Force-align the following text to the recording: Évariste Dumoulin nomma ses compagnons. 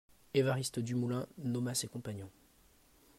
Évariste 0.33 0.79
Dumoulin 0.79 1.27
nomma 1.37 1.75
ses 1.75 1.87
compagnons. 1.87 2.31